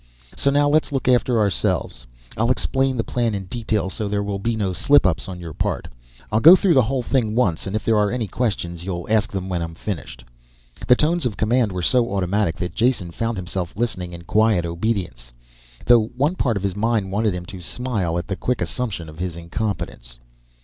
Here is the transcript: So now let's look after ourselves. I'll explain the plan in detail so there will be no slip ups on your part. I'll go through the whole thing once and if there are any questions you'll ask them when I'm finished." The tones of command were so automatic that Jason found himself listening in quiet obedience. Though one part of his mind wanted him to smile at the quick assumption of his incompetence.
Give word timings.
So 0.35 0.49
now 0.49 0.67
let's 0.67 0.91
look 0.91 1.07
after 1.07 1.37
ourselves. 1.39 2.07
I'll 2.35 2.49
explain 2.49 2.97
the 2.97 3.03
plan 3.03 3.35
in 3.35 3.45
detail 3.45 3.87
so 3.91 4.07
there 4.07 4.23
will 4.23 4.39
be 4.39 4.55
no 4.55 4.73
slip 4.73 5.05
ups 5.05 5.29
on 5.29 5.39
your 5.39 5.53
part. 5.53 5.89
I'll 6.31 6.39
go 6.39 6.55
through 6.55 6.73
the 6.73 6.81
whole 6.81 7.03
thing 7.03 7.35
once 7.35 7.67
and 7.67 7.75
if 7.75 7.85
there 7.85 7.99
are 7.99 8.09
any 8.09 8.25
questions 8.25 8.83
you'll 8.83 9.05
ask 9.11 9.31
them 9.31 9.47
when 9.47 9.61
I'm 9.61 9.75
finished." 9.75 10.23
The 10.87 10.95
tones 10.95 11.27
of 11.27 11.37
command 11.37 11.71
were 11.71 11.83
so 11.83 12.11
automatic 12.15 12.55
that 12.55 12.73
Jason 12.73 13.11
found 13.11 13.37
himself 13.37 13.77
listening 13.77 14.11
in 14.11 14.23
quiet 14.23 14.65
obedience. 14.65 15.33
Though 15.85 16.05
one 16.17 16.33
part 16.33 16.57
of 16.57 16.63
his 16.63 16.75
mind 16.75 17.11
wanted 17.11 17.35
him 17.35 17.45
to 17.45 17.61
smile 17.61 18.17
at 18.17 18.27
the 18.27 18.35
quick 18.35 18.59
assumption 18.59 19.07
of 19.07 19.19
his 19.19 19.35
incompetence. 19.35 20.17